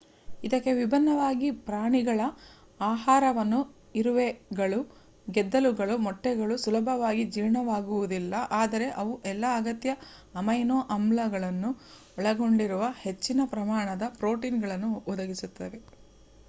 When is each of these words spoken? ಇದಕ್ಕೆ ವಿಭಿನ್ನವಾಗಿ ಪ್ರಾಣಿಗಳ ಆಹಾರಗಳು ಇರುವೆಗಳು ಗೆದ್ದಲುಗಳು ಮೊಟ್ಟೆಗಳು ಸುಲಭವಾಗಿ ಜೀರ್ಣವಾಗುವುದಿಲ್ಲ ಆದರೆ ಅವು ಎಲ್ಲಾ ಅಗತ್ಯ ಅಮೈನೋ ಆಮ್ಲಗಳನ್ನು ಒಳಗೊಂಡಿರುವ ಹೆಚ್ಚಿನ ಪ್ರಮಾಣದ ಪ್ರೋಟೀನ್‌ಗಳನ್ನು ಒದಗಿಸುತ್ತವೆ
ಇದಕ್ಕೆ 0.43 0.71
ವಿಭಿನ್ನವಾಗಿ 0.73 1.49
ಪ್ರಾಣಿಗಳ 1.65 2.21
ಆಹಾರಗಳು 2.83 3.59
ಇರುವೆಗಳು 3.95 4.79
ಗೆದ್ದಲುಗಳು 5.27 5.95
ಮೊಟ್ಟೆಗಳು 5.97 6.55
ಸುಲಭವಾಗಿ 6.57 7.23
ಜೀರ್ಣವಾಗುವುದಿಲ್ಲ 7.27 8.33
ಆದರೆ 8.59 8.87
ಅವು 8.97 9.13
ಎಲ್ಲಾ 9.25 9.51
ಅಗತ್ಯ 9.57 9.93
ಅಮೈನೋ 10.35 10.79
ಆಮ್ಲಗಳನ್ನು 10.89 11.71
ಒಳಗೊಂಡಿರುವ 12.17 12.85
ಹೆಚ್ಚಿನ 13.01 13.41
ಪ್ರಮಾಣದ 13.53 14.07
ಪ್ರೋಟೀನ್‌ಗಳನ್ನು 14.19 14.91
ಒದಗಿಸುತ್ತವೆ 15.07 15.81